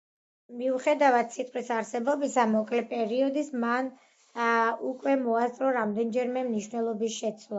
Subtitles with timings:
[0.59, 3.91] მიუხედავად სიტყვის არსებობის მოკლე პერიოდის, მან
[4.93, 7.47] უკვე მოასწრო რამდენიმეჯერ მნიშვნელობის შეცვლა.